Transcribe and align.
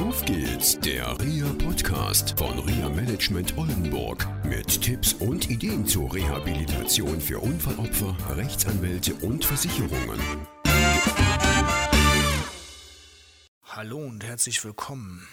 Auf 0.00 0.24
geht's, 0.24 0.80
der 0.80 1.20
RIA 1.20 1.52
Podcast 1.58 2.38
von 2.38 2.58
RIA 2.58 2.88
Management 2.88 3.58
Oldenburg 3.58 4.26
mit 4.46 4.80
Tipps 4.80 5.12
und 5.12 5.50
Ideen 5.50 5.86
zur 5.86 6.14
Rehabilitation 6.14 7.20
für 7.20 7.38
Unfallopfer, 7.38 8.16
Rechtsanwälte 8.30 9.14
und 9.16 9.44
Versicherungen. 9.44 10.18
Hallo 13.62 13.98
und 13.98 14.24
herzlich 14.24 14.64
willkommen 14.64 15.28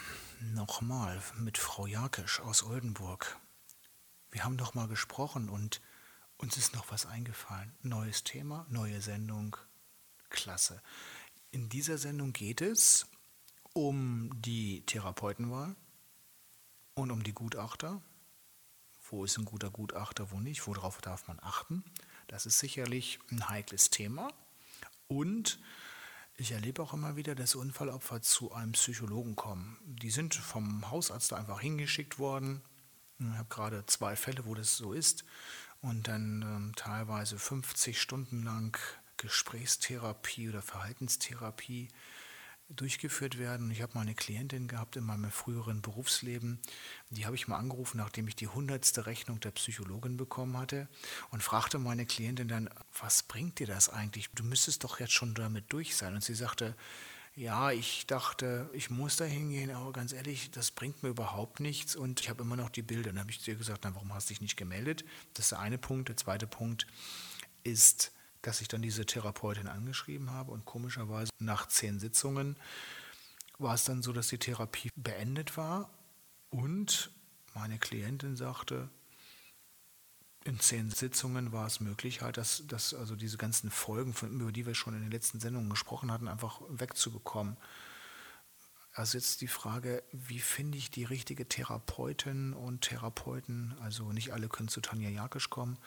nochmal 0.53 1.21
mit 1.39 1.57
Frau 1.57 1.88
Jakisch 1.88 2.41
aus 2.41 2.63
Oldenburg. 2.63 3.39
Wir 4.31 4.43
haben 4.43 4.57
doch 4.57 4.73
mal 4.73 4.89
gesprochen 4.89 5.47
und 5.47 5.79
uns 6.36 6.57
ist 6.57 6.75
noch 6.75 6.91
was 6.91 7.05
eingefallen. 7.05 7.73
Neues 7.84 8.25
Thema, 8.25 8.65
neue 8.70 8.99
Sendung, 8.99 9.55
klasse. 10.29 10.81
In 11.52 11.70
dieser 11.70 11.97
Sendung 11.97 12.34
geht 12.34 12.59
es 12.59 13.07
um 13.77 14.31
die 14.41 14.81
Therapeutenwahl 14.87 15.75
und 16.95 17.11
um 17.11 17.21
die 17.21 17.33
Gutachter. 17.33 18.01
Wo 19.11 19.23
ist 19.23 19.37
ein 19.37 19.45
guter 19.45 19.69
Gutachter, 19.69 20.31
wo 20.31 20.39
nicht? 20.39 20.65
Worauf 20.65 20.99
darf 20.99 21.27
man 21.27 21.37
achten? 21.43 21.83
Das 22.25 22.47
ist 22.47 22.57
sicherlich 22.57 23.19
ein 23.29 23.47
heikles 23.49 23.91
Thema. 23.91 24.29
Und 25.07 25.59
ich 26.37 26.54
erlebe 26.54 26.82
auch 26.82 26.93
immer 26.93 27.18
wieder, 27.18 27.35
dass 27.35 27.54
Unfallopfer 27.54 28.23
zu 28.23 28.51
einem 28.51 28.71
Psychologen 28.71 29.35
kommen. 29.35 29.77
Die 29.85 30.09
sind 30.09 30.33
vom 30.33 30.89
Hausarzt 30.89 31.33
einfach 31.33 31.61
hingeschickt 31.61 32.17
worden. 32.17 32.63
Ich 33.19 33.27
habe 33.27 33.47
gerade 33.47 33.85
zwei 33.85 34.16
Fälle, 34.16 34.47
wo 34.47 34.55
das 34.55 34.75
so 34.75 34.91
ist. 34.91 35.23
Und 35.81 36.07
dann 36.07 36.41
ähm, 36.41 36.73
teilweise 36.75 37.38
50 37.38 38.02
Stunden 38.02 38.41
lang 38.41 38.75
Gesprächstherapie 39.17 40.49
oder 40.49 40.63
Verhaltenstherapie 40.63 41.89
durchgeführt 42.69 43.38
werden. 43.38 43.71
Ich 43.71 43.81
habe 43.81 43.94
mal 43.95 44.02
eine 44.02 44.16
Klientin 44.16 44.67
gehabt 44.67 44.95
in 44.95 45.03
meinem 45.03 45.31
früheren 45.31 45.81
Berufsleben, 45.81 46.59
die 47.09 47.25
habe 47.25 47.35
ich 47.35 47.47
mal 47.47 47.57
angerufen, 47.57 47.97
nachdem 47.97 48.27
ich 48.27 48.35
die 48.35 48.47
hundertste 48.47 49.05
Rechnung 49.05 49.39
der 49.39 49.51
Psychologin 49.51 50.17
bekommen 50.17 50.57
hatte 50.57 50.87
und 51.31 51.43
fragte 51.43 51.79
meine 51.79 52.05
Klientin 52.05 52.47
dann, 52.47 52.69
was 52.99 53.23
bringt 53.23 53.59
dir 53.59 53.67
das 53.67 53.89
eigentlich? 53.89 54.29
Du 54.31 54.43
müsstest 54.43 54.83
doch 54.83 54.99
jetzt 54.99 55.13
schon 55.13 55.33
damit 55.33 55.65
durch 55.69 55.95
sein. 55.95 56.13
Und 56.15 56.23
sie 56.23 56.35
sagte, 56.35 56.75
ja, 57.35 57.71
ich 57.71 58.07
dachte, 58.07 58.67
ich 58.73 58.89
muss 58.89 59.15
da 59.15 59.25
hingehen, 59.25 59.69
aber 59.69 59.93
ganz 59.93 60.11
ehrlich, 60.11 60.49
das 60.49 60.71
bringt 60.71 61.03
mir 61.03 61.09
überhaupt 61.09 61.59
nichts 61.59 61.95
und 61.95 62.19
ich 62.19 62.29
habe 62.29 62.41
immer 62.41 62.55
noch 62.55 62.69
die 62.69 62.81
Bilder. 62.81 63.11
Dann 63.11 63.19
habe 63.19 63.29
ich 63.29 63.41
zu 63.41 63.52
ihr 63.52 63.57
gesagt, 63.57 63.81
na, 63.83 63.93
warum 63.93 64.11
hast 64.13 64.29
du 64.29 64.33
dich 64.33 64.41
nicht 64.41 64.57
gemeldet? 64.57 65.05
Das 65.35 65.45
ist 65.45 65.52
der 65.52 65.59
eine 65.59 65.77
Punkt. 65.77 66.09
Der 66.09 66.17
zweite 66.17 66.47
Punkt 66.47 66.87
ist, 67.63 68.11
dass 68.41 68.61
ich 68.61 68.67
dann 68.67 68.81
diese 68.81 69.05
Therapeutin 69.05 69.67
angeschrieben 69.67 70.31
habe 70.31 70.52
und 70.52 70.66
komischerweise 70.66 71.31
nach 71.39 71.67
zehn 71.67 71.99
Sitzungen 71.99 72.57
war 73.59 73.73
es 73.73 73.85
dann 73.85 74.03
so, 74.03 74.13
dass 74.13 74.27
die 74.27 74.38
Therapie 74.38 74.91
beendet 74.95 75.57
war 75.57 75.89
und 76.49 77.11
meine 77.53 77.80
Klientin 77.80 78.35
sagte, 78.35 78.89
in 80.47 80.59
zehn 80.59 80.91
Sitzungen 80.91 81.52
war 81.52 81.67
es 81.67 81.81
möglich, 81.81 82.21
halt, 82.21 82.38
dass, 82.38 82.63
dass 82.67 82.93
also 82.93 83.15
diese 83.15 83.38
ganzen 83.38 83.69
Folgen, 83.69 84.13
von, 84.13 84.39
über 84.39 84.52
die 84.52 84.65
wir 84.65 84.75
schon 84.75 84.93
in 84.93 85.02
den 85.02 85.11
letzten 85.11 85.39
Sendungen 85.39 85.69
gesprochen 85.69 86.11
hatten, 86.11 86.27
einfach 86.27 86.61
wegzubekommen. 86.69 87.58
Also 88.97 89.19
jetzt 89.19 89.41
die 89.41 89.47
Frage, 89.47 90.03
wie 90.11 90.39
finde 90.39 90.79
ich 90.79 90.89
die 90.89 91.03
richtige 91.03 91.47
Therapeutin 91.47 92.53
und 92.53 92.81
Therapeuten? 92.81 93.75
Also 93.79 94.11
nicht 94.11 94.33
alle 94.33 94.49
können 94.49 94.69
zu 94.69 94.81
Tanja 94.81 95.07
Jakisch 95.07 95.51
kommen. 95.51 95.77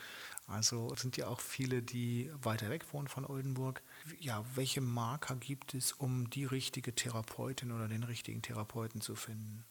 Also 0.46 0.94
sind 0.94 1.16
ja 1.16 1.26
auch 1.26 1.40
viele, 1.40 1.82
die 1.82 2.30
weiter 2.40 2.70
weg 2.70 2.84
wohnen 2.92 3.08
von 3.08 3.26
Oldenburg. 3.26 3.82
Ja, 4.20 4.44
welche 4.54 4.80
Marker 4.80 5.34
gibt 5.34 5.74
es, 5.74 5.90
um 5.90 6.30
die 6.30 6.44
richtige 6.44 6.94
Therapeutin 6.94 7.72
oder 7.72 7.88
den 7.88 8.04
richtigen 8.04 8.42
Therapeuten 8.42 9.00
zu 9.00 9.16
finden? 9.16 9.64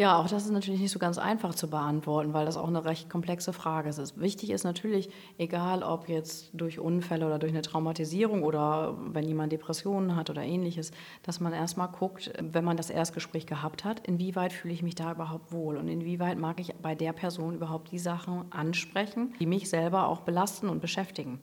Ja, 0.00 0.18
auch 0.18 0.28
das 0.28 0.46
ist 0.46 0.50
natürlich 0.50 0.80
nicht 0.80 0.92
so 0.92 0.98
ganz 0.98 1.18
einfach 1.18 1.54
zu 1.54 1.68
beantworten, 1.68 2.32
weil 2.32 2.46
das 2.46 2.56
auch 2.56 2.68
eine 2.68 2.86
recht 2.86 3.10
komplexe 3.10 3.52
Frage 3.52 3.90
ist. 3.90 4.18
Wichtig 4.18 4.48
ist 4.48 4.64
natürlich, 4.64 5.10
egal 5.36 5.82
ob 5.82 6.08
jetzt 6.08 6.48
durch 6.54 6.78
Unfälle 6.78 7.26
oder 7.26 7.38
durch 7.38 7.52
eine 7.52 7.60
Traumatisierung 7.60 8.42
oder 8.42 8.96
wenn 9.12 9.28
jemand 9.28 9.52
Depressionen 9.52 10.16
hat 10.16 10.30
oder 10.30 10.42
ähnliches, 10.42 10.92
dass 11.22 11.38
man 11.38 11.52
erstmal 11.52 11.88
guckt, 11.88 12.32
wenn 12.40 12.64
man 12.64 12.78
das 12.78 12.88
Erstgespräch 12.88 13.44
gehabt 13.44 13.84
hat, 13.84 14.06
inwieweit 14.06 14.54
fühle 14.54 14.72
ich 14.72 14.82
mich 14.82 14.94
da 14.94 15.12
überhaupt 15.12 15.52
wohl 15.52 15.76
und 15.76 15.86
inwieweit 15.88 16.38
mag 16.38 16.60
ich 16.60 16.74
bei 16.76 16.94
der 16.94 17.12
Person 17.12 17.54
überhaupt 17.54 17.92
die 17.92 17.98
Sachen 17.98 18.50
ansprechen, 18.50 19.34
die 19.38 19.44
mich 19.44 19.68
selber 19.68 20.08
auch 20.08 20.20
belasten 20.20 20.70
und 20.70 20.80
beschäftigen. 20.80 21.40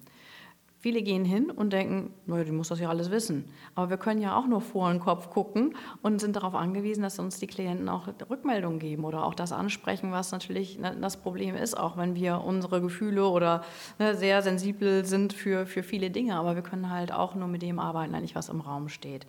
Viele 0.88 1.02
gehen 1.02 1.26
hin 1.26 1.52
und 1.52 1.74
denken, 1.74 2.14
naja, 2.28 2.46
die 2.46 2.54
muss 2.54 2.70
das 2.70 2.80
ja 2.80 2.88
alles 2.88 3.12
wissen. 3.12 3.44
Aber 3.76 3.90
wir 3.90 3.98
können 3.98 4.22
ja 4.22 4.38
auch 4.38 4.48
nur 4.48 4.62
vor 4.62 4.90
den 4.90 5.02
Kopf 5.02 5.30
gucken 5.30 5.76
und 6.02 6.22
sind 6.22 6.38
darauf 6.38 6.56
angewiesen, 6.56 7.02
dass 7.04 7.20
uns 7.20 7.40
die 7.40 7.48
Klienten 7.48 7.90
auch 7.90 8.08
Rückmeldungen 8.30 8.80
geben 8.80 9.04
oder 9.04 9.26
auch 9.26 9.34
das 9.34 9.52
ansprechen, 9.52 10.14
was 10.14 10.32
natürlich 10.32 10.80
ne, 10.80 10.96
das 11.02 11.18
Problem 11.18 11.58
ist, 11.58 11.78
auch 11.78 11.98
wenn 11.98 12.16
wir 12.16 12.42
unsere 12.42 12.80
Gefühle 12.80 13.28
oder 13.28 13.66
ne, 14.00 14.16
sehr 14.16 14.42
sensibel 14.42 15.04
sind 15.04 15.34
für, 15.34 15.66
für 15.66 15.84
viele 15.84 16.10
Dinge. 16.10 16.38
Aber 16.38 16.56
wir 16.56 16.64
können 16.64 16.90
halt 16.90 17.12
auch 17.12 17.36
nur 17.36 17.50
mit 17.50 17.64
dem 17.64 17.80
arbeiten, 17.80 18.16
eigentlich 18.16 18.36
was 18.36 18.48
im 18.48 18.62
Raum 18.62 18.88
steht. 18.88 19.28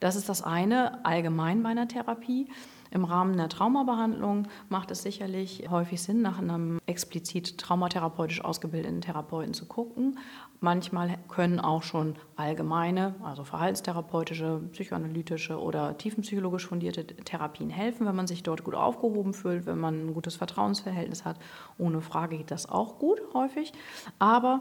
Das 0.00 0.16
ist 0.16 0.28
das 0.28 0.42
eine 0.42 1.04
allgemein 1.04 1.62
bei 1.62 1.70
einer 1.70 1.88
Therapie. 1.88 2.48
Im 2.94 3.04
Rahmen 3.04 3.36
der 3.36 3.48
Traumabehandlung 3.48 4.46
macht 4.68 4.92
es 4.92 5.02
sicherlich 5.02 5.68
häufig 5.68 6.00
Sinn, 6.00 6.22
nach 6.22 6.38
einem 6.38 6.78
explizit 6.86 7.58
traumatherapeutisch 7.58 8.44
ausgebildeten 8.44 9.00
Therapeuten 9.00 9.52
zu 9.52 9.66
gucken. 9.66 10.20
Manchmal 10.60 11.18
können 11.28 11.58
auch 11.58 11.82
schon 11.82 12.14
allgemeine, 12.36 13.16
also 13.24 13.42
verhaltenstherapeutische, 13.42 14.60
psychoanalytische 14.70 15.60
oder 15.60 15.98
tiefenpsychologisch 15.98 16.68
fundierte 16.68 17.04
Therapien 17.04 17.68
helfen, 17.68 18.06
wenn 18.06 18.14
man 18.14 18.28
sich 18.28 18.44
dort 18.44 18.62
gut 18.62 18.76
aufgehoben 18.76 19.34
fühlt, 19.34 19.66
wenn 19.66 19.78
man 19.78 20.06
ein 20.06 20.14
gutes 20.14 20.36
Vertrauensverhältnis 20.36 21.24
hat. 21.24 21.40
Ohne 21.78 22.00
Frage 22.00 22.38
geht 22.38 22.52
das 22.52 22.68
auch 22.68 23.00
gut 23.00 23.20
häufig. 23.34 23.72
Aber 24.20 24.60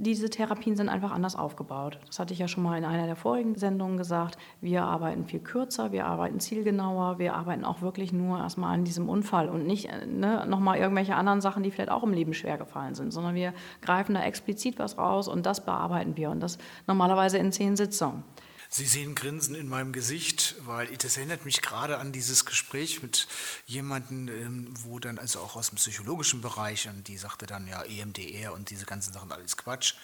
diese 0.00 0.30
Therapien 0.30 0.76
sind 0.76 0.88
einfach 0.88 1.10
anders 1.10 1.34
aufgebaut. 1.34 1.98
Das 2.06 2.18
hatte 2.18 2.32
ich 2.32 2.38
ja 2.38 2.46
schon 2.46 2.62
mal 2.62 2.78
in 2.78 2.84
einer 2.84 3.06
der 3.06 3.16
vorigen 3.16 3.56
Sendungen 3.56 3.96
gesagt. 3.96 4.38
Wir 4.60 4.84
arbeiten 4.84 5.24
viel 5.24 5.40
kürzer, 5.40 5.90
wir 5.90 6.06
arbeiten 6.06 6.38
zielgenauer, 6.38 7.18
wir 7.18 7.34
arbeiten 7.34 7.64
auch 7.64 7.82
wirklich 7.82 8.12
nur 8.12 8.38
erstmal 8.38 8.74
an 8.74 8.84
diesem 8.84 9.08
Unfall 9.08 9.48
und 9.48 9.66
nicht 9.66 9.90
ne, 10.06 10.46
nochmal 10.46 10.78
irgendwelche 10.78 11.16
anderen 11.16 11.40
Sachen, 11.40 11.62
die 11.62 11.70
vielleicht 11.70 11.90
auch 11.90 12.04
im 12.04 12.12
Leben 12.12 12.32
schwer 12.32 12.58
gefallen 12.58 12.94
sind, 12.94 13.12
sondern 13.12 13.34
wir 13.34 13.52
greifen 13.82 14.14
da 14.14 14.22
explizit 14.22 14.78
was 14.78 14.98
raus 14.98 15.26
und 15.26 15.46
das 15.46 15.64
bearbeiten 15.64 16.16
wir 16.16 16.30
und 16.30 16.40
das 16.40 16.58
normalerweise 16.86 17.38
in 17.38 17.50
zehn 17.50 17.76
Sitzungen. 17.76 18.22
Sie 18.70 18.84
sehen 18.84 19.14
Grinsen 19.14 19.54
in 19.54 19.66
meinem 19.66 19.92
Gesicht, 19.92 20.56
weil 20.60 20.94
das 20.98 21.16
erinnert 21.16 21.46
mich 21.46 21.62
gerade 21.62 21.98
an 21.98 22.12
dieses 22.12 22.44
Gespräch 22.44 23.02
mit 23.02 23.26
jemandem, 23.64 24.28
ähm, 24.28 24.74
wo 24.82 24.98
dann 24.98 25.18
also 25.18 25.40
auch 25.40 25.56
aus 25.56 25.70
dem 25.70 25.76
psychologischen 25.76 26.42
Bereich 26.42 26.86
und 26.86 27.08
die 27.08 27.16
sagte 27.16 27.46
dann 27.46 27.66
ja 27.66 27.82
EMDR 27.82 28.52
und 28.52 28.68
diese 28.68 28.84
ganzen 28.84 29.14
Sachen 29.14 29.32
alles 29.32 29.56
Quatsch. 29.56 29.94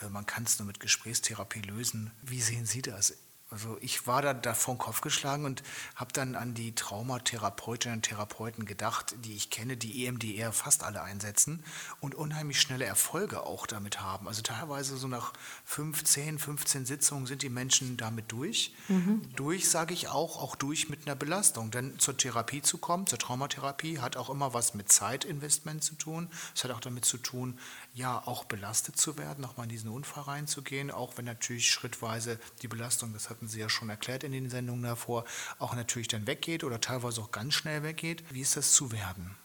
Äh, 0.00 0.08
man 0.08 0.24
kann 0.24 0.44
es 0.44 0.58
nur 0.58 0.66
mit 0.66 0.80
Gesprächstherapie 0.80 1.60
lösen. 1.60 2.12
Wie 2.22 2.40
sehen 2.40 2.64
Sie 2.64 2.80
das? 2.80 3.14
Also 3.54 3.78
ich 3.80 4.08
war 4.08 4.20
da, 4.20 4.34
da 4.34 4.52
vor 4.52 4.74
den 4.74 4.78
Kopf 4.78 5.00
geschlagen 5.00 5.44
und 5.44 5.62
habe 5.94 6.12
dann 6.12 6.34
an 6.34 6.54
die 6.54 6.74
Traumatherapeutinnen 6.74 7.98
und 7.98 8.02
Therapeuten 8.02 8.66
gedacht, 8.66 9.14
die 9.24 9.34
ich 9.34 9.48
kenne, 9.48 9.76
die 9.76 10.04
EMDR 10.04 10.52
fast 10.52 10.82
alle 10.82 11.02
einsetzen 11.02 11.62
und 12.00 12.16
unheimlich 12.16 12.60
schnelle 12.60 12.84
Erfolge 12.84 13.44
auch 13.44 13.68
damit 13.68 14.00
haben. 14.00 14.26
Also 14.26 14.42
teilweise 14.42 14.96
so 14.96 15.06
nach 15.06 15.32
15, 15.66 16.40
15 16.40 16.84
Sitzungen 16.84 17.26
sind 17.26 17.42
die 17.42 17.48
Menschen 17.48 17.96
damit 17.96 18.32
durch. 18.32 18.74
Mhm. 18.88 19.22
Durch 19.36 19.70
sage 19.70 19.94
ich 19.94 20.08
auch, 20.08 20.42
auch 20.42 20.56
durch 20.56 20.88
mit 20.88 21.06
einer 21.06 21.14
Belastung. 21.14 21.70
Denn 21.70 21.96
zur 22.00 22.16
Therapie 22.16 22.60
zu 22.60 22.78
kommen, 22.78 23.06
zur 23.06 23.20
Traumatherapie, 23.20 24.00
hat 24.00 24.16
auch 24.16 24.30
immer 24.30 24.52
was 24.52 24.74
mit 24.74 24.90
Zeitinvestment 24.90 25.84
zu 25.84 25.94
tun. 25.94 26.28
Es 26.56 26.64
hat 26.64 26.72
auch 26.72 26.80
damit 26.80 27.04
zu 27.04 27.18
tun, 27.18 27.56
ja, 27.94 28.20
auch 28.26 28.42
belastet 28.42 28.96
zu 28.96 29.16
werden, 29.16 29.42
nochmal 29.42 29.66
in 29.66 29.70
diesen 29.70 29.90
Unfall 29.90 30.24
reinzugehen, 30.24 30.90
auch 30.90 31.16
wenn 31.16 31.24
natürlich 31.24 31.70
schrittweise 31.70 32.40
die 32.62 32.68
Belastung, 32.68 33.12
das 33.12 33.30
hatten 33.44 33.50
Sie 33.50 33.60
ja 33.60 33.68
schon 33.68 33.90
erklärt 33.90 34.24
in 34.24 34.32
den 34.32 34.48
Sendungen 34.48 34.84
davor, 34.84 35.24
auch 35.58 35.76
natürlich 35.76 36.08
dann 36.08 36.26
weggeht 36.26 36.64
oder 36.64 36.80
teilweise 36.80 37.20
auch 37.20 37.30
ganz 37.30 37.52
schnell 37.52 37.82
weggeht. 37.82 38.24
Wie 38.30 38.40
ist 38.40 38.56
das 38.56 38.72
zu 38.72 38.90
werden? 38.90 39.36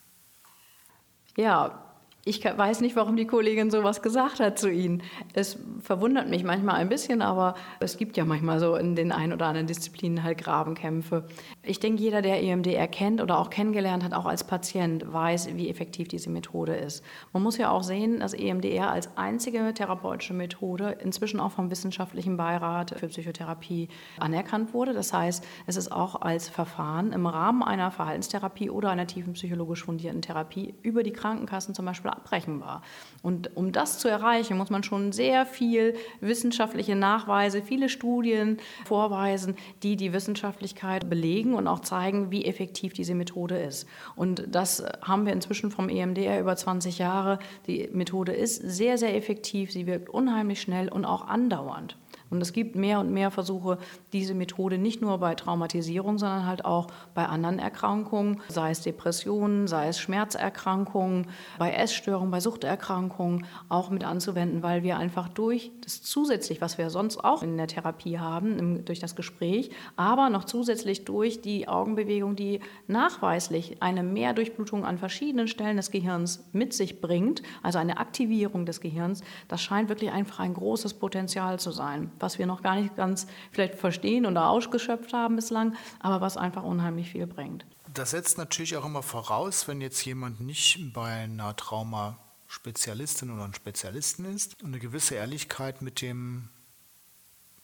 Ja, 1.36 1.84
ich 2.24 2.44
weiß 2.46 2.80
nicht, 2.80 2.96
warum 2.96 3.18
die 3.18 3.28
Kollegin 3.28 3.72
sowas 3.72 4.02
gesagt 4.02 4.40
hat 4.40 4.58
zu 4.58 4.70
Ihnen. 4.70 5.04
Es 5.34 5.58
verwundert 5.82 6.30
mich 6.30 6.46
manchmal 6.46 6.76
ein 6.76 6.88
bisschen, 6.88 7.22
aber 7.22 7.56
es 7.82 7.98
gibt 7.98 8.16
ja 8.16 8.24
manchmal 8.24 8.62
so 8.62 8.76
in 8.76 8.96
den 8.96 9.12
ein 9.12 9.34
oder 9.34 9.48
anderen 9.48 9.68
Disziplinen 9.68 10.24
halt 10.24 10.38
Grabenkämpfe. 10.38 11.28
Ich 11.70 11.80
denke, 11.80 12.02
jeder, 12.02 12.24
der 12.24 12.42
EMDR 12.42 12.88
kennt 12.88 13.22
oder 13.22 13.38
auch 13.38 13.52
kennengelernt 13.52 14.04
hat, 14.04 14.16
auch 14.16 14.26
als 14.26 14.44
Patient, 14.44 15.14
weiß, 15.14 15.56
wie 15.56 15.70
effektiv 15.70 16.08
diese 16.08 16.32
Methode 16.32 16.76
ist. 16.76 17.04
Man 17.32 17.44
muss 17.44 17.60
ja 17.60 17.70
auch 17.70 17.84
sehen, 17.84 18.22
dass 18.22 18.34
EMDR 18.34 18.90
als 18.90 19.16
einzige 19.18 19.72
therapeutische 19.76 20.34
Methode 20.34 20.98
inzwischen 21.04 21.40
auch 21.40 21.52
vom 21.52 21.70
Wissenschaftlichen 21.70 22.38
Beirat 22.38 22.96
für 22.98 23.08
Psychotherapie 23.08 23.88
anerkannt 24.18 24.74
wurde. 24.74 24.94
Das 24.94 25.14
heißt, 25.14 25.46
es 25.68 25.78
ist 25.78 25.92
auch 25.92 26.20
als 26.24 26.50
Verfahren 26.50 27.12
im 27.12 27.28
Rahmen 27.28 27.62
einer 27.62 27.92
Verhaltenstherapie 27.92 28.72
oder 28.72 28.90
einer 28.90 29.06
tiefen 29.06 29.34
psychologisch 29.34 29.84
fundierten 29.84 30.24
Therapie 30.24 30.74
über 30.82 31.04
die 31.04 31.14
Krankenkassen 31.14 31.76
zum 31.76 31.86
Beispiel 31.86 32.10
abbrechenbar. 32.10 32.82
Und 33.22 33.56
um 33.56 33.72
das 33.72 34.00
zu 34.00 34.08
erreichen, 34.08 34.58
muss 34.58 34.72
man 34.72 34.82
schon 34.82 35.12
sehr 35.12 35.46
viel 35.46 35.94
wissenschaftliche 36.20 36.96
Nachweise, 36.96 37.62
viele 37.62 37.90
Studien 37.90 38.58
vorweisen, 38.86 39.56
die 39.84 39.98
die 39.98 40.14
Wissenschaftlichkeit 40.14 41.12
belegen 41.12 41.59
und 41.60 41.68
auch 41.68 41.82
zeigen, 41.82 42.32
wie 42.32 42.46
effektiv 42.46 42.94
diese 42.94 43.14
Methode 43.14 43.60
ist. 43.60 43.88
Und 44.16 44.44
das 44.48 44.84
haben 45.02 45.26
wir 45.26 45.34
inzwischen 45.34 45.70
vom 45.70 45.90
EMDR 45.90 46.40
über 46.40 46.56
20 46.56 46.98
Jahre. 46.98 47.40
Die 47.68 47.90
Methode 47.94 48.32
ist 48.32 48.56
sehr, 48.56 48.98
sehr 48.98 49.16
effektiv, 49.16 49.72
sie 49.72 49.86
wirkt 49.86 50.10
unheimlich 50.10 50.62
schnell 50.62 50.90
und 50.90 51.06
auch 51.06 51.28
andauernd. 51.28 51.96
Und 52.30 52.42
es 52.42 52.54
gibt 52.54 52.76
mehr 52.76 53.00
und 53.00 53.12
mehr 53.12 53.32
Versuche, 53.32 53.80
diese 54.14 54.34
Methode 54.34 54.78
nicht 54.78 55.02
nur 55.02 55.18
bei 55.18 55.36
Traumatisierung, 55.36 56.20
sondern 56.20 56.46
halt 56.46 56.64
auch 56.64 56.88
bei 57.16 57.26
anderen 57.26 57.60
Erkrankungen, 57.60 58.42
sei 58.50 58.72
es 58.72 58.82
Depressionen, 58.82 59.68
sei 59.68 59.88
es 59.88 60.00
Schmerzerkrankungen, 60.00 61.28
bei 61.58 61.72
Essstörungen, 61.72 62.32
bei 62.32 62.40
Suchterkrankungen 62.40 63.46
auch 63.68 63.90
mit 63.90 64.04
anzuwenden, 64.04 64.62
weil 64.62 64.84
wir 64.84 64.98
einfach 64.98 65.28
durch 65.28 65.72
das 65.82 66.04
zusätzlich, 66.04 66.62
was 66.62 66.78
wir 66.78 66.90
sonst 66.90 67.18
auch 67.24 67.42
in 67.42 67.58
der 67.58 67.68
Therapie 67.68 68.20
haben, 68.20 68.86
durch 68.86 69.00
das 69.00 69.16
Gespräch, 69.16 69.72
aber 69.96 70.30
noch 70.30 70.44
zusätzlich 70.44 71.06
durch 71.06 71.42
die 71.42 71.68
Augenbewegung, 71.68 72.36
die 72.36 72.60
nachweislich 72.88 73.82
eine 73.82 74.04
Mehrdurchblutung 74.04 74.86
an 74.86 74.98
verschiedenen 74.98 75.48
Stellen 75.48 75.78
des 75.78 75.92
Gehirns 75.92 76.44
mit 76.52 76.74
sich 76.74 77.02
bringt, 77.02 77.42
also 77.64 77.80
eine 77.80 77.98
Aktivierung 77.98 78.66
des 78.66 78.82
Gehirns, 78.82 79.24
das 79.48 79.62
scheint 79.62 79.90
wirklich 79.90 80.12
einfach 80.12 80.40
ein 80.40 80.54
großes 80.54 80.94
Potenzial 80.96 81.60
zu 81.60 81.72
sein 81.72 82.12
was 82.22 82.40
wir 82.40 82.46
noch 82.46 82.62
gar 82.62 82.76
nicht 82.76 82.96
ganz 82.96 83.28
vielleicht 83.52 83.76
verstehen 83.76 84.26
oder 84.26 84.50
ausgeschöpft 84.50 85.14
haben 85.14 85.36
bislang, 85.36 85.76
aber 86.00 86.22
was 86.22 86.38
einfach 86.38 86.64
unheimlich 86.64 87.12
viel 87.12 87.28
bringt. 87.28 87.66
Das 87.94 88.12
setzt 88.12 88.38
natürlich 88.38 88.78
auch 88.78 88.86
immer 88.86 89.02
voraus, 89.02 89.68
wenn 89.68 89.82
jetzt 89.82 90.04
jemand 90.06 90.40
nicht 90.42 90.94
bei 90.94 91.24
einer 91.24 91.56
Traumaspezialistin 91.56 93.32
oder 93.32 93.44
einem 93.44 93.54
Spezialisten 93.54 94.26
ist, 94.26 94.64
eine 94.64 94.80
gewisse 94.80 95.16
Ehrlichkeit 95.16 95.82
mit 95.82 96.02
dem 96.02 96.50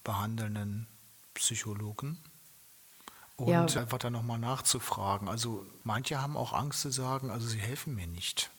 behandelnden 0.03 0.87
Psychologen. 1.33 2.17
Und 3.37 3.49
ja. 3.49 3.65
einfach 3.65 3.97
dann 3.97 4.13
nochmal 4.13 4.39
nachzufragen. 4.39 5.27
Also 5.27 5.65
manche 5.83 6.21
haben 6.21 6.37
auch 6.37 6.53
Angst 6.53 6.81
zu 6.81 6.89
sagen, 6.89 7.29
also 7.29 7.45
sie 7.47 7.59
helfen 7.59 7.93
mir 7.93 8.07
nicht 8.07 8.49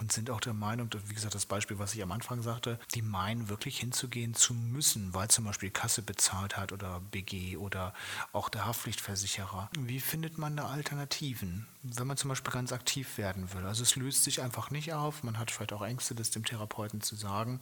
und 0.00 0.12
sind 0.12 0.30
auch 0.30 0.40
der 0.40 0.54
Meinung, 0.54 0.90
wie 1.06 1.14
gesagt, 1.14 1.34
das 1.34 1.46
Beispiel, 1.46 1.78
was 1.78 1.94
ich 1.94 2.02
am 2.02 2.12
Anfang 2.12 2.40
sagte, 2.42 2.78
die 2.94 3.02
meinen 3.02 3.48
wirklich 3.48 3.80
hinzugehen 3.80 4.34
zu 4.34 4.54
müssen, 4.54 5.12
weil 5.12 5.28
zum 5.28 5.44
Beispiel 5.44 5.70
Kasse 5.70 6.02
bezahlt 6.02 6.56
hat 6.56 6.72
oder 6.72 7.00
BG 7.10 7.56
oder 7.56 7.92
auch 8.32 8.48
der 8.48 8.66
Haftpflichtversicherer. 8.66 9.70
Wie 9.78 10.00
findet 10.00 10.38
man 10.38 10.56
da 10.56 10.66
Alternativen, 10.68 11.66
wenn 11.82 12.06
man 12.06 12.16
zum 12.16 12.28
Beispiel 12.28 12.52
ganz 12.52 12.72
aktiv 12.72 13.18
werden 13.18 13.52
will? 13.52 13.66
Also 13.66 13.82
es 13.82 13.96
löst 13.96 14.22
sich 14.22 14.40
einfach 14.40 14.70
nicht 14.70 14.92
auf, 14.92 15.24
man 15.24 15.38
hat 15.38 15.50
vielleicht 15.50 15.72
auch 15.72 15.82
Ängste, 15.82 16.14
das 16.14 16.30
dem 16.30 16.44
Therapeuten 16.44 17.00
zu 17.00 17.16
sagen. 17.16 17.58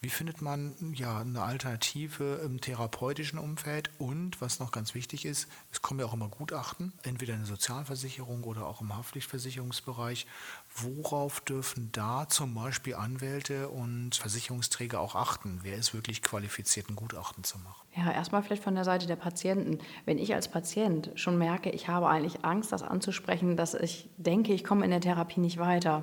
Wie 0.00 0.10
findet 0.10 0.40
man 0.40 0.74
ja 0.94 1.20
eine 1.20 1.42
Alternative 1.42 2.40
im 2.44 2.62
therapeutischen 2.62 3.38
Umfeld 3.38 3.90
und, 3.98 4.40
was 4.40 4.58
noch 4.58 4.72
ganz 4.72 4.94
wichtig 4.94 5.26
ist, 5.26 5.48
es 5.70 5.82
kommen 5.82 6.00
ja 6.00 6.06
auch 6.06 6.14
immer 6.14 6.28
Gutachten, 6.28 6.94
entweder 7.02 7.34
in 7.34 7.40
der 7.40 7.48
Sozialversicherung 7.48 8.44
oder 8.44 8.66
auch 8.66 8.80
im 8.80 8.96
Haftpflichtversicherungsbereich, 8.96 10.26
Worauf 10.76 11.40
dürfen 11.40 11.90
da 11.92 12.28
zum 12.28 12.54
Beispiel 12.54 12.96
Anwälte 12.96 13.68
und 13.68 14.16
Versicherungsträger 14.16 15.00
auch 15.00 15.14
achten? 15.14 15.60
Wer 15.62 15.76
ist 15.76 15.94
wirklich 15.94 16.20
qualifiziert, 16.20 16.90
ein 16.90 16.96
Gutachten 16.96 17.44
zu 17.44 17.58
machen? 17.58 17.86
Ja, 17.96 18.10
erstmal 18.10 18.42
vielleicht 18.42 18.64
von 18.64 18.74
der 18.74 18.82
Seite 18.82 19.06
der 19.06 19.14
Patienten. 19.14 19.78
Wenn 20.04 20.18
ich 20.18 20.34
als 20.34 20.48
Patient 20.48 21.12
schon 21.14 21.38
merke, 21.38 21.70
ich 21.70 21.86
habe 21.86 22.08
eigentlich 22.08 22.44
Angst, 22.44 22.72
das 22.72 22.82
anzusprechen, 22.82 23.56
dass 23.56 23.74
ich 23.74 24.10
denke, 24.16 24.52
ich 24.52 24.64
komme 24.64 24.84
in 24.84 24.90
der 24.90 25.00
Therapie 25.00 25.38
nicht 25.38 25.58
weiter, 25.58 26.02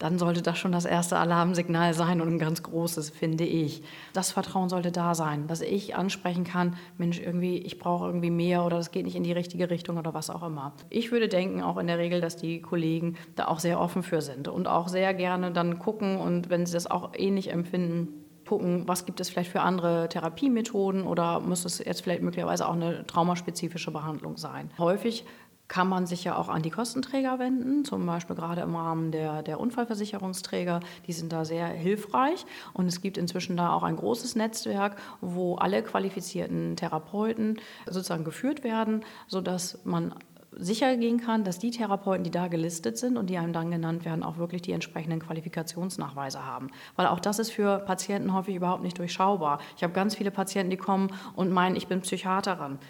dann 0.00 0.18
sollte 0.18 0.40
das 0.42 0.58
schon 0.58 0.72
das 0.72 0.86
erste 0.86 1.18
Alarmsignal 1.18 1.94
sein 1.94 2.20
und 2.20 2.28
ein 2.28 2.38
ganz 2.38 2.62
großes, 2.62 3.10
finde 3.10 3.44
ich. 3.44 3.82
Das 4.14 4.32
Vertrauen 4.32 4.70
sollte 4.70 4.90
da 4.90 5.14
sein, 5.14 5.46
dass 5.46 5.60
ich 5.60 5.94
ansprechen 5.94 6.42
kann, 6.44 6.76
Mensch, 6.98 7.20
irgendwie, 7.20 7.58
ich 7.58 7.78
brauche 7.78 8.06
irgendwie 8.06 8.30
mehr 8.30 8.64
oder 8.64 8.78
das 8.78 8.90
geht 8.90 9.04
nicht 9.04 9.14
in 9.14 9.22
die 9.22 9.32
richtige 9.32 9.68
Richtung 9.68 9.98
oder 9.98 10.14
was 10.14 10.30
auch 10.30 10.42
immer. 10.42 10.72
Ich 10.88 11.12
würde 11.12 11.28
denken, 11.28 11.62
auch 11.62 11.76
in 11.76 11.86
der 11.86 11.98
Regel, 11.98 12.22
dass 12.22 12.36
die 12.36 12.62
Kollegen 12.62 13.16
da 13.36 13.48
auch 13.48 13.60
sehr 13.60 13.78
offen 13.78 14.02
für 14.02 14.22
sind 14.22 14.48
und 14.48 14.66
auch 14.66 14.88
sehr 14.88 15.12
gerne 15.12 15.52
dann 15.52 15.78
gucken 15.78 16.16
und 16.16 16.48
wenn 16.48 16.64
sie 16.64 16.72
das 16.72 16.90
auch 16.90 17.12
ähnlich 17.14 17.52
empfinden, 17.52 18.08
gucken, 18.46 18.88
was 18.88 19.06
gibt 19.06 19.20
es 19.20 19.28
vielleicht 19.28 19.52
für 19.52 19.60
andere 19.60 20.08
Therapiemethoden 20.08 21.04
oder 21.04 21.38
muss 21.38 21.64
es 21.64 21.78
jetzt 21.78 22.00
vielleicht 22.00 22.22
möglicherweise 22.22 22.66
auch 22.66 22.72
eine 22.72 23.06
traumaspezifische 23.06 23.92
Behandlung 23.92 24.38
sein. 24.38 24.70
Häufig 24.76 25.24
kann 25.70 25.88
man 25.88 26.04
sich 26.04 26.24
ja 26.24 26.36
auch 26.36 26.48
an 26.48 26.62
die 26.62 26.70
Kostenträger 26.70 27.38
wenden, 27.38 27.84
zum 27.84 28.04
Beispiel 28.04 28.34
gerade 28.34 28.60
im 28.60 28.74
Rahmen 28.74 29.12
der, 29.12 29.44
der 29.44 29.60
Unfallversicherungsträger. 29.60 30.80
Die 31.06 31.12
sind 31.12 31.32
da 31.32 31.44
sehr 31.44 31.68
hilfreich 31.68 32.44
und 32.72 32.86
es 32.86 33.00
gibt 33.00 33.16
inzwischen 33.16 33.56
da 33.56 33.72
auch 33.72 33.84
ein 33.84 33.94
großes 33.94 34.34
Netzwerk, 34.34 34.96
wo 35.20 35.54
alle 35.54 35.84
qualifizierten 35.84 36.74
Therapeuten 36.74 37.60
sozusagen 37.86 38.24
geführt 38.24 38.64
werden, 38.64 39.04
sodass 39.28 39.78
man 39.84 40.12
sicher 40.50 40.96
gehen 40.96 41.20
kann, 41.20 41.44
dass 41.44 41.60
die 41.60 41.70
Therapeuten, 41.70 42.24
die 42.24 42.32
da 42.32 42.48
gelistet 42.48 42.98
sind 42.98 43.16
und 43.16 43.30
die 43.30 43.38
einem 43.38 43.52
dann 43.52 43.70
genannt 43.70 44.04
werden, 44.04 44.24
auch 44.24 44.38
wirklich 44.38 44.62
die 44.62 44.72
entsprechenden 44.72 45.20
Qualifikationsnachweise 45.20 46.44
haben. 46.44 46.70
Weil 46.96 47.06
auch 47.06 47.20
das 47.20 47.38
ist 47.38 47.52
für 47.52 47.78
Patienten 47.78 48.34
häufig 48.34 48.56
überhaupt 48.56 48.82
nicht 48.82 48.98
durchschaubar. 48.98 49.60
Ich 49.76 49.84
habe 49.84 49.92
ganz 49.92 50.16
viele 50.16 50.32
Patienten, 50.32 50.70
die 50.70 50.76
kommen 50.76 51.12
und 51.36 51.52
meinen, 51.52 51.76
ich 51.76 51.86
bin 51.86 52.00
Psychiaterin. 52.00 52.80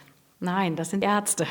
Nein, 0.43 0.75
das 0.75 0.89
sind 0.89 1.05
Ärzte. 1.05 1.47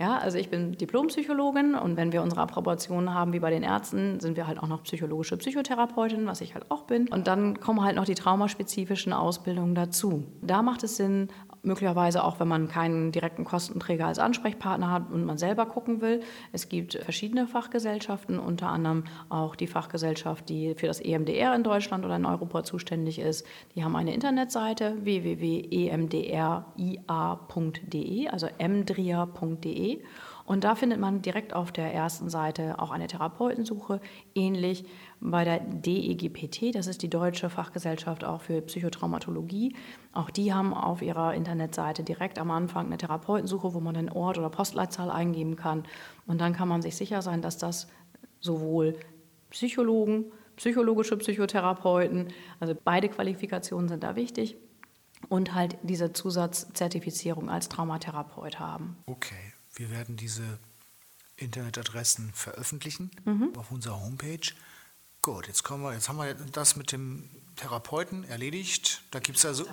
Ja, 0.00 0.18
also 0.18 0.36
ich 0.36 0.50
bin 0.50 0.72
Diplompsychologin 0.72 1.76
und 1.76 1.96
wenn 1.96 2.10
wir 2.12 2.22
unsere 2.22 2.40
Approbation 2.40 3.14
haben 3.14 3.32
wie 3.32 3.38
bei 3.38 3.50
den 3.50 3.62
Ärzten, 3.62 4.18
sind 4.18 4.36
wir 4.36 4.48
halt 4.48 4.58
auch 4.58 4.66
noch 4.66 4.82
psychologische 4.82 5.36
Psychotherapeutin, 5.36 6.26
was 6.26 6.40
ich 6.40 6.54
halt 6.54 6.68
auch 6.68 6.82
bin. 6.82 7.06
Und 7.06 7.28
dann 7.28 7.60
kommen 7.60 7.84
halt 7.84 7.94
noch 7.94 8.04
die 8.04 8.16
traumaspezifischen 8.16 9.12
Ausbildungen 9.12 9.76
dazu. 9.76 10.24
Da 10.42 10.62
macht 10.62 10.82
es 10.82 10.96
Sinn, 10.96 11.28
möglicherweise 11.62 12.24
auch, 12.24 12.40
wenn 12.40 12.48
man 12.48 12.68
keinen 12.68 13.12
direkten 13.12 13.44
Kostenträger 13.44 14.06
als 14.06 14.18
Ansprechpartner 14.18 14.90
hat 14.90 15.10
und 15.12 15.24
man 15.24 15.38
selber 15.38 15.66
gucken 15.66 16.00
will. 16.00 16.22
Es 16.52 16.68
gibt 16.68 16.94
verschiedene 16.94 17.46
Fachgesellschaften, 17.46 18.38
unter 18.38 18.68
anderem 18.68 19.04
auch 19.28 19.54
die 19.54 19.66
Fachgesellschaft, 19.66 20.48
die 20.48 20.74
für 20.74 20.86
das 20.86 21.00
EMDR 21.00 21.54
in 21.54 21.62
Deutschland 21.62 22.04
oder 22.04 22.16
in 22.16 22.26
Europa 22.26 22.64
zuständig 22.64 23.18
ist. 23.18 23.46
Die 23.74 23.84
haben 23.84 23.94
eine 23.96 24.12
Internetseite 24.14 24.96
www.emdria.de, 25.04 25.98
also 28.28 28.48
emdria.de. 28.58 30.02
Und 30.44 30.64
da 30.64 30.74
findet 30.74 30.98
man 30.98 31.22
direkt 31.22 31.54
auf 31.54 31.72
der 31.72 31.92
ersten 31.94 32.28
Seite 32.28 32.78
auch 32.78 32.90
eine 32.90 33.06
Therapeutensuche, 33.06 34.00
ähnlich 34.34 34.84
bei 35.20 35.44
der 35.44 35.60
DEGPT, 35.60 36.74
das 36.74 36.86
ist 36.86 37.02
die 37.02 37.10
Deutsche 37.10 37.48
Fachgesellschaft 37.48 38.24
auch 38.24 38.40
für 38.40 38.60
Psychotraumatologie. 38.60 39.76
Auch 40.12 40.30
die 40.30 40.52
haben 40.52 40.74
auf 40.74 41.00
ihrer 41.00 41.34
Internetseite 41.34 42.02
direkt 42.02 42.38
am 42.38 42.50
Anfang 42.50 42.86
eine 42.86 42.98
Therapeutensuche, 42.98 43.72
wo 43.72 43.80
man 43.80 43.94
den 43.94 44.10
Ort 44.10 44.38
oder 44.38 44.50
Postleitzahl 44.50 45.10
eingeben 45.10 45.56
kann. 45.56 45.84
Und 46.26 46.40
dann 46.40 46.52
kann 46.52 46.68
man 46.68 46.82
sich 46.82 46.96
sicher 46.96 47.22
sein, 47.22 47.40
dass 47.40 47.58
das 47.58 47.86
sowohl 48.40 48.96
Psychologen, 49.50 50.32
psychologische 50.56 51.16
Psychotherapeuten, 51.16 52.28
also 52.58 52.74
beide 52.84 53.08
Qualifikationen 53.08 53.88
sind 53.88 54.02
da 54.02 54.16
wichtig 54.16 54.56
und 55.28 55.54
halt 55.54 55.76
diese 55.82 56.12
Zusatzzertifizierung 56.12 57.48
als 57.48 57.68
Traumatherapeut 57.68 58.58
haben. 58.58 58.96
Okay, 59.06 59.52
wir 59.74 59.90
werden 59.90 60.16
diese 60.16 60.58
Internetadressen 61.36 62.32
veröffentlichen 62.34 63.10
mhm. 63.24 63.52
auf 63.56 63.70
unserer 63.70 64.00
Homepage. 64.00 64.52
Gut, 65.22 65.46
jetzt 65.46 65.62
kommen 65.62 65.82
wir, 65.82 65.92
jetzt 65.92 66.08
haben 66.08 66.18
wir 66.18 66.34
das 66.34 66.76
mit 66.76 66.92
dem 66.92 67.28
Therapeuten 67.56 68.24
erledigt. 68.24 69.02
Da 69.10 69.20
gibt 69.20 69.38
es 69.38 69.44
also 69.44 69.66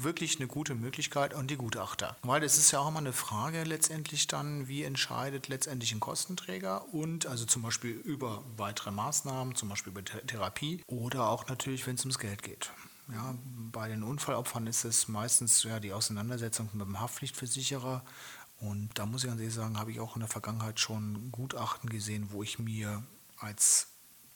wirklich 0.00 0.38
eine 0.38 0.48
gute 0.48 0.74
Möglichkeit 0.74 1.32
und 1.32 1.50
die 1.50 1.56
Gutachter. 1.56 2.16
Weil 2.22 2.42
es 2.42 2.58
ist 2.58 2.72
ja 2.72 2.80
auch 2.80 2.88
immer 2.88 2.98
eine 2.98 3.12
Frage 3.12 3.62
letztendlich 3.62 4.26
dann, 4.26 4.66
wie 4.68 4.82
entscheidet 4.82 5.48
letztendlich 5.48 5.92
ein 5.92 6.00
Kostenträger 6.00 6.92
und 6.92 7.26
also 7.26 7.44
zum 7.44 7.62
Beispiel 7.62 7.92
über 7.92 8.42
weitere 8.56 8.90
Maßnahmen, 8.90 9.54
zum 9.54 9.68
Beispiel 9.68 9.92
über 9.92 10.04
Therapie 10.04 10.82
oder 10.86 11.28
auch 11.28 11.46
natürlich, 11.46 11.86
wenn 11.86 11.94
es 11.94 12.00
ums 12.00 12.18
Geld 12.18 12.42
geht. 12.42 12.72
Ja, 13.12 13.34
bei 13.72 13.88
den 13.88 14.02
Unfallopfern 14.02 14.66
ist 14.66 14.84
es 14.84 15.08
meistens 15.08 15.64
ja 15.64 15.80
die 15.80 15.92
Auseinandersetzung 15.92 16.68
mit 16.72 16.86
dem 16.86 17.00
Haftpflichtversicherer 17.00 18.04
und 18.60 18.90
da 18.94 19.06
muss 19.06 19.24
ich 19.24 19.30
ganz 19.30 19.40
ehrlich 19.40 19.54
sagen, 19.54 19.78
habe 19.78 19.90
ich 19.90 20.00
auch 20.00 20.16
in 20.16 20.20
der 20.20 20.28
Vergangenheit 20.28 20.78
schon 20.78 21.32
Gutachten 21.32 21.88
gesehen, 21.88 22.28
wo 22.30 22.42
ich 22.42 22.58
mir 22.58 23.02
als 23.38 23.88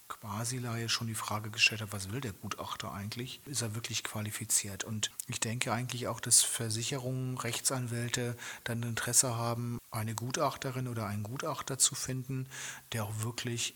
quasi 0.08 0.62
schon 0.88 1.06
die 1.06 1.14
Frage 1.14 1.50
gestellt 1.50 1.82
hat, 1.82 1.92
was 1.92 2.10
will 2.10 2.20
der 2.20 2.32
Gutachter 2.32 2.92
eigentlich? 2.92 3.40
Ist 3.46 3.62
er 3.62 3.74
wirklich 3.74 4.02
qualifiziert? 4.02 4.84
Und 4.84 5.10
ich 5.28 5.40
denke 5.40 5.72
eigentlich 5.72 6.08
auch, 6.08 6.20
dass 6.20 6.42
Versicherungen, 6.42 7.36
Rechtsanwälte 7.36 8.36
dann 8.64 8.82
Interesse 8.82 9.36
haben, 9.36 9.78
eine 9.90 10.14
Gutachterin 10.14 10.88
oder 10.88 11.06
einen 11.06 11.22
Gutachter 11.22 11.78
zu 11.78 11.94
finden, 11.94 12.48
der 12.92 13.04
auch 13.04 13.22
wirklich 13.22 13.74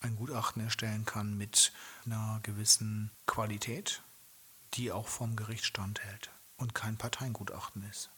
ein 0.00 0.16
Gutachten 0.16 0.62
erstellen 0.62 1.04
kann 1.04 1.36
mit 1.36 1.72
einer 2.04 2.40
gewissen 2.42 3.10
Qualität, 3.26 4.02
die 4.74 4.92
auch 4.92 5.08
vom 5.08 5.36
Gericht 5.36 5.64
standhält 5.64 6.30
und 6.56 6.74
kein 6.74 6.96
Parteiengutachten 6.96 7.82
ist. 7.88 8.10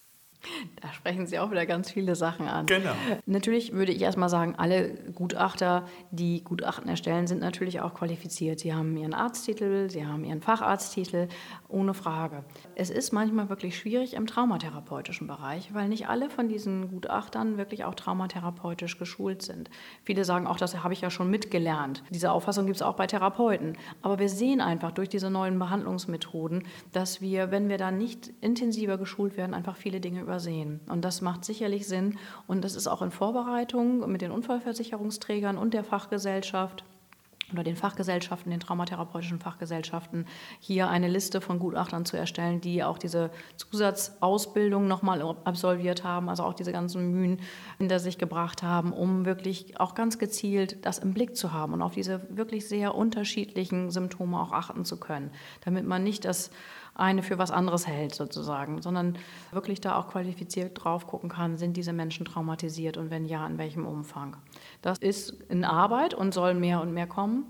Da 0.80 0.92
sprechen 0.92 1.26
Sie 1.26 1.38
auch 1.38 1.50
wieder 1.50 1.66
ganz 1.66 1.90
viele 1.90 2.14
Sachen 2.14 2.48
an. 2.48 2.66
Genau. 2.66 2.92
Natürlich 3.26 3.72
würde 3.72 3.92
ich 3.92 4.00
erstmal 4.00 4.28
sagen, 4.28 4.54
alle 4.56 4.94
Gutachter, 5.14 5.86
die 6.10 6.42
Gutachten 6.42 6.88
erstellen, 6.88 7.26
sind 7.26 7.40
natürlich 7.40 7.80
auch 7.80 7.94
qualifiziert. 7.94 8.60
Sie 8.60 8.72
haben 8.72 8.96
ihren 8.96 9.12
Arzttitel, 9.12 9.90
sie 9.90 10.06
haben 10.06 10.24
ihren 10.24 10.40
Facharzttitel, 10.40 11.28
ohne 11.68 11.92
Frage. 11.92 12.44
Es 12.74 12.90
ist 12.90 13.12
manchmal 13.12 13.50
wirklich 13.50 13.76
schwierig 13.76 14.14
im 14.14 14.26
traumatherapeutischen 14.26 15.26
Bereich, 15.26 15.74
weil 15.74 15.88
nicht 15.88 16.08
alle 16.08 16.30
von 16.30 16.48
diesen 16.48 16.88
Gutachtern 16.88 17.58
wirklich 17.58 17.84
auch 17.84 17.94
traumatherapeutisch 17.94 18.98
geschult 18.98 19.42
sind. 19.42 19.68
Viele 20.04 20.24
sagen 20.24 20.46
auch, 20.46 20.56
das 20.56 20.82
habe 20.82 20.94
ich 20.94 21.02
ja 21.02 21.10
schon 21.10 21.30
mitgelernt. 21.30 22.02
Diese 22.10 22.32
Auffassung 22.32 22.64
gibt 22.64 22.76
es 22.76 22.82
auch 22.82 22.94
bei 22.94 23.06
Therapeuten. 23.06 23.76
Aber 24.02 24.18
wir 24.18 24.28
sehen 24.28 24.60
einfach 24.60 24.92
durch 24.92 25.08
diese 25.08 25.30
neuen 25.30 25.58
Behandlungsmethoden, 25.58 26.64
dass 26.92 27.20
wir, 27.20 27.50
wenn 27.50 27.68
wir 27.68 27.76
da 27.76 27.90
nicht 27.90 28.32
intensiver 28.40 28.96
geschult 28.96 29.36
werden, 29.36 29.54
einfach 29.54 29.76
viele 29.76 30.00
Dinge 30.00 30.29
übersehen. 30.30 30.80
Und 30.88 31.04
das 31.04 31.22
macht 31.22 31.44
sicherlich 31.44 31.88
Sinn. 31.88 32.16
Und 32.46 32.62
das 32.62 32.76
ist 32.76 32.86
auch 32.86 33.02
in 33.02 33.10
Vorbereitung 33.10 34.10
mit 34.10 34.22
den 34.22 34.30
Unfallversicherungsträgern 34.30 35.58
und 35.58 35.74
der 35.74 35.82
Fachgesellschaft 35.82 36.84
oder 37.52 37.64
den 37.64 37.74
Fachgesellschaften, 37.74 38.52
den 38.52 38.60
traumatherapeutischen 38.60 39.40
Fachgesellschaften, 39.40 40.26
hier 40.60 40.88
eine 40.88 41.08
Liste 41.08 41.40
von 41.40 41.58
Gutachtern 41.58 42.04
zu 42.04 42.16
erstellen, 42.16 42.60
die 42.60 42.84
auch 42.84 42.96
diese 42.96 43.32
Zusatzausbildung 43.56 44.86
nochmal 44.86 45.20
absolviert 45.42 46.04
haben, 46.04 46.28
also 46.28 46.44
auch 46.44 46.54
diese 46.54 46.70
ganzen 46.70 47.10
Mühen 47.10 47.40
hinter 47.78 47.98
sich 47.98 48.18
gebracht 48.18 48.62
haben, 48.62 48.92
um 48.92 49.24
wirklich 49.24 49.80
auch 49.80 49.96
ganz 49.96 50.20
gezielt 50.20 50.86
das 50.86 51.00
im 51.00 51.12
Blick 51.12 51.34
zu 51.34 51.52
haben 51.52 51.72
und 51.72 51.82
auf 51.82 51.94
diese 51.94 52.20
wirklich 52.30 52.68
sehr 52.68 52.94
unterschiedlichen 52.94 53.90
Symptome 53.90 54.40
auch 54.40 54.52
achten 54.52 54.84
zu 54.84 55.00
können, 55.00 55.32
damit 55.64 55.84
man 55.84 56.04
nicht 56.04 56.24
das 56.24 56.52
eine 57.00 57.22
für 57.22 57.38
was 57.38 57.50
anderes 57.50 57.86
hält 57.86 58.14
sozusagen, 58.14 58.82
sondern 58.82 59.18
wirklich 59.50 59.80
da 59.80 59.96
auch 59.96 60.08
qualifiziert 60.08 60.82
drauf 60.82 61.06
gucken 61.06 61.30
kann, 61.30 61.56
sind 61.56 61.76
diese 61.76 61.92
Menschen 61.92 62.24
traumatisiert 62.24 62.96
und 62.96 63.10
wenn 63.10 63.24
ja, 63.24 63.46
in 63.46 63.58
welchem 63.58 63.86
Umfang. 63.86 64.36
Das 64.82 64.98
ist 64.98 65.30
in 65.48 65.64
Arbeit 65.64 66.14
und 66.14 66.34
soll 66.34 66.54
mehr 66.54 66.80
und 66.80 66.92
mehr 66.92 67.06
kommen. 67.06 67.44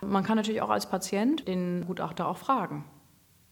Man 0.00 0.24
kann 0.24 0.36
natürlich 0.36 0.62
auch 0.62 0.70
als 0.70 0.88
Patient 0.88 1.46
den 1.46 1.86
Gutachter 1.86 2.26
auch 2.26 2.38
fragen. 2.38 2.84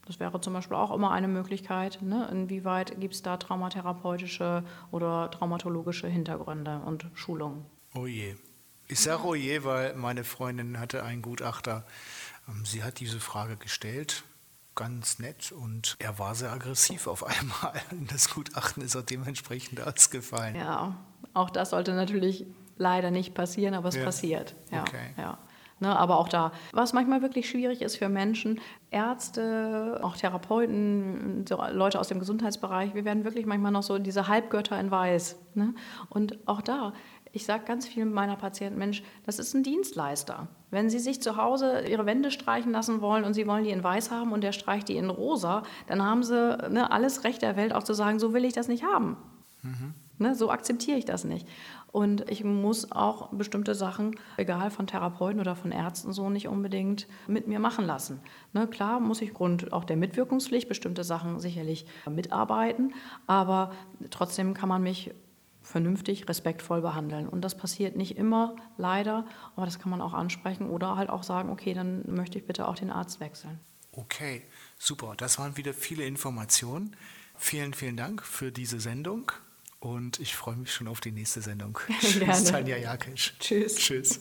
Das 0.07 0.19
wäre 0.19 0.41
zum 0.41 0.55
Beispiel 0.55 0.77
auch 0.77 0.91
immer 0.91 1.13
eine 1.13 1.29
Möglichkeit, 1.29 2.01
ne? 2.03 2.29
inwieweit 2.33 3.01
gibt 3.01 3.15
es 3.15 3.23
da 3.23 3.37
traumatherapeutische 3.37 4.65
oder 4.91 5.31
traumatologische 5.31 6.09
Hintergründe 6.09 6.81
und 6.85 7.07
Schulungen. 7.15 7.65
Oh 7.95 8.07
je. 8.07 8.35
Ich 8.89 8.99
sage 8.99 9.23
oh 9.25 9.37
je, 9.37 9.63
weil 9.63 9.95
meine 9.95 10.25
Freundin 10.25 10.81
hatte 10.81 11.05
einen 11.05 11.23
Gutachter. 11.23 11.87
Ähm, 12.49 12.65
sie 12.65 12.83
hat 12.83 12.99
diese 12.99 13.21
Frage 13.21 13.57
gestellt 13.57 14.25
ganz 14.75 15.19
nett 15.19 15.53
und 15.53 15.97
er 15.99 16.19
war 16.19 16.35
sehr 16.35 16.53
aggressiv 16.53 17.07
auf 17.07 17.27
einmal. 17.27 17.81
Das 18.11 18.33
Gutachten 18.33 18.83
ist 18.83 18.97
auch 18.97 19.03
dementsprechend 19.03 19.81
ausgefallen. 19.81 20.57
Ja, 20.57 20.97
auch 21.35 21.51
das 21.51 21.71
sollte 21.71 21.93
natürlich 21.95 22.47
leider 22.77 23.11
nicht 23.11 23.35
passieren, 23.35 23.75
aber 23.75 23.89
es 23.89 23.97
ja. 23.97 24.05
passiert. 24.05 24.55
Ja, 24.71 24.83
okay. 24.83 25.15
ja. 25.17 25.39
Ne, 25.83 25.99
aber 25.99 26.19
auch 26.19 26.29
da, 26.29 26.53
was 26.73 26.93
manchmal 26.93 27.23
wirklich 27.23 27.49
schwierig 27.49 27.81
ist 27.81 27.97
für 27.97 28.11
Menschen, 28.11 28.61
Ärzte, 28.91 29.99
auch 30.03 30.15
Therapeuten, 30.15 31.47
Leute 31.73 31.99
aus 31.99 32.09
dem 32.09 32.19
Gesundheitsbereich, 32.19 32.95
wir 32.95 33.07
werden 33.07 33.25
wirklich 33.25 33.47
manchmal 33.47 33.73
noch 33.73 33.83
so 33.83 33.99
diese 33.99 34.29
Halbgötter 34.29 34.79
in 34.79 34.91
Weiß. 34.91 35.39
Ne? 35.55 35.75
Und 36.11 36.37
auch 36.47 36.61
da, 36.61 36.93
ich 37.33 37.45
sage 37.45 37.65
ganz 37.65 37.87
vielen 37.87 38.13
meiner 38.13 38.37
Patienten, 38.37 38.79
Mensch, 38.79 39.03
das 39.25 39.39
ist 39.39 39.55
ein 39.55 39.63
Dienstleister. 39.63 40.49
Wenn 40.71 40.91
Sie 40.91 40.99
sich 40.99 41.23
zu 41.23 41.37
Hause 41.37 41.85
Ihre 41.89 42.07
Wände 42.07 42.31
streichen 42.31 42.73
lassen 42.73 43.01
wollen 43.01 43.25
und 43.25 43.35
Sie 43.35 43.47
wollen 43.47 43.65
die 43.65 43.71
in 43.71 43.85
weiß 43.85 44.11
haben 44.11 44.33
und 44.33 44.43
der 44.43 44.53
streicht 44.53 44.89
die 44.89 44.97
in 44.97 45.11
rosa, 45.11 45.63
dann 45.87 46.03
haben 46.03 46.23
Sie 46.23 46.57
ne, 46.71 46.91
alles 46.91 47.25
Recht 47.25 47.43
der 47.43 47.57
Welt 47.57 47.73
auch 47.73 47.83
zu 47.83 47.95
sagen, 47.95 48.19
so 48.19 48.33
will 48.35 48.45
ich 48.45 48.53
das 48.53 48.69
nicht 48.69 48.85
haben. 48.85 49.17
Mhm. 49.63 49.95
Ne, 50.19 50.35
so 50.35 50.51
akzeptiere 50.51 50.99
ich 50.99 51.07
das 51.07 51.25
nicht. 51.25 51.49
Und 51.93 52.31
ich 52.31 52.45
muss 52.45 52.93
auch 52.93 53.29
bestimmte 53.31 53.75
Sachen, 53.75 54.17
egal 54.37 54.71
von 54.71 54.87
Therapeuten 54.87 55.41
oder 55.41 55.57
von 55.57 55.73
Ärzten, 55.73 56.13
so 56.13 56.29
nicht 56.31 56.47
unbedingt 56.47 57.09
mit 57.27 57.49
mir 57.49 57.59
machen 57.59 57.87
lassen. 57.87 58.21
Ne, 58.53 58.67
klar 58.67 59.01
muss 59.01 59.23
ich 59.23 59.33
Grund 59.33 59.73
auch 59.73 59.85
der 59.85 59.97
Mitwirkungspflicht 59.97 60.69
bestimmte 60.69 61.05
Sachen 61.05 61.41
sicherlich 61.41 61.87
mitarbeiten, 62.09 62.93
aber 63.27 63.73
trotzdem 64.11 64.53
kann 64.53 64.69
man 64.69 64.83
mich 64.83 65.11
vernünftig, 65.71 66.29
respektvoll 66.29 66.83
behandeln. 66.83 67.29
Und 67.29 67.43
das 67.43 67.57
passiert 67.57 67.97
nicht 67.97 68.17
immer, 68.17 68.57
leider, 68.77 69.27
aber 69.57 69.65
das 69.65 69.79
kann 69.79 69.91
man 69.91 70.01
auch 70.01 70.13
ansprechen 70.13 70.69
oder 70.69 70.97
halt 70.97 71.11
auch 71.11 71.23
sagen, 71.23 71.51
okay, 71.51 71.75
dann 71.75 72.03
möchte 72.07 72.39
ich 72.39 72.47
bitte 72.47 72.69
auch 72.69 72.75
den 72.75 72.91
Arzt 72.91 73.21
wechseln. 73.21 73.61
Okay, 73.93 74.43
super. 74.79 75.15
Das 75.17 75.39
waren 75.39 75.57
wieder 75.57 75.75
viele 75.75 76.05
Informationen. 76.05 76.97
Vielen, 77.37 77.73
vielen 77.73 77.97
Dank 77.97 78.23
für 78.23 78.53
diese 78.53 78.81
Sendung 78.81 79.33
und 79.79 80.21
ich 80.21 80.37
freue 80.37 80.57
mich 80.57 80.73
schon 80.73 80.89
auf 80.89 81.01
die 81.01 81.11
nächste 81.11 81.41
Sendung. 81.41 81.79
Tschüss, 82.01 82.45
Tanja 82.51 82.77
Jakisch. 82.77 83.35
Tschüss. 83.39 83.77
Tschüss. 83.77 84.21